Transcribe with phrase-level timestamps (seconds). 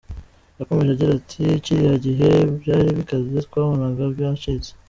[0.59, 4.69] Yakomeje agira ati “Kiriya gihe byari bikaze, twabonaga byacitse.